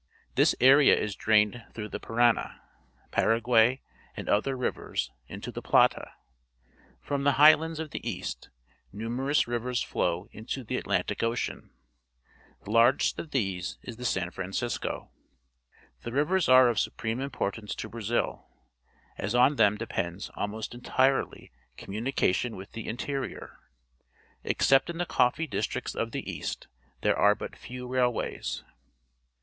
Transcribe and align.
This 0.33 0.55
area 0.59 0.97
is 0.97 1.13
drained 1.15 1.63
through 1.75 1.89
the 1.89 1.99
Parana, 1.99 2.59
Paraguay, 3.11 3.81
and 4.17 4.27
other 4.27 4.57
rivers, 4.57 5.11
into 5.27 5.51
the 5.51 5.61
Plata. 5.61 6.15
From 6.99 7.23
the 7.23 7.33
highlands 7.33 7.79
of 7.79 7.91
the 7.91 8.03
east, 8.09 8.49
numerous 8.91 9.47
rivers 9.47 9.83
flow 9.83 10.27
into 10.31 10.63
the 10.63 10.75
Atlantic 10.77 11.21
Ocean. 11.21 11.69
The 12.63 12.71
largest 12.71 13.19
of 13.19 13.29
these 13.29 13.77
is 13.83 13.95
154 13.95 14.49
PUBLIC 14.49 14.55
SCHOOL 14.71 14.89
GEOGRAPHY 14.89 15.11
the 15.13 15.21
Sao 15.21 16.01
Francisco. 16.01 16.01
The 16.01 16.09
miers 16.09 16.49
are 16.51 16.67
of 16.67 16.79
su 16.79 16.89
preme 16.89 17.29
irnportaace 17.29 17.75
to 17.75 17.87
Brazil, 17.87 18.47
as 19.19 19.35
on 19.35 19.57
them 19.57 19.77
depends 19.77 20.31
almost 20.33 20.73
entirely 20.73 21.51
coniniunication 21.77 22.55
with 22.57 22.71
the 22.71 22.87
interior. 22.87 23.59
Except 24.43 24.89
in 24.89 24.97
the 24.97 25.05
coffee 25.05 25.45
districts 25.45 25.93
of 25.93 26.11
the 26.11 26.27
east, 26.27 26.67
there 27.01 27.15
are 27.15 27.35
but 27.35 27.55
few 27.55 27.85
railways. 27.87 28.63